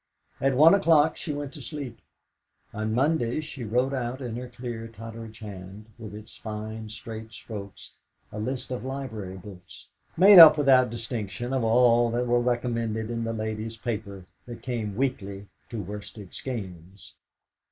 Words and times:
At 0.41 0.57
one 0.57 0.73
o'clock 0.73 1.15
she 1.15 1.31
went 1.31 1.53
to 1.53 1.61
sleep. 1.61 2.01
On 2.73 2.91
Mondays 2.91 3.45
she 3.45 3.63
wrote 3.63 3.93
out 3.93 4.19
in 4.19 4.35
her 4.35 4.49
clear 4.49 4.87
Totteridge 4.87 5.37
hand, 5.41 5.85
with 5.99 6.15
its 6.15 6.35
fine 6.35 6.89
straight 6.89 7.31
strokes, 7.31 7.91
a 8.31 8.39
list 8.39 8.71
of 8.71 8.83
library 8.83 9.37
books, 9.37 9.89
made 10.17 10.39
up 10.39 10.57
without 10.57 10.89
distinction 10.89 11.53
of 11.53 11.63
all 11.63 12.09
that 12.09 12.25
were 12.25 12.41
recommended 12.41 13.11
in 13.11 13.25
the 13.25 13.31
Ladies' 13.33 13.77
Paper 13.77 14.25
that 14.47 14.63
came 14.63 14.95
weekly 14.95 15.47
to 15.69 15.79
Worsted 15.83 16.31
Skeynes. 16.31 17.13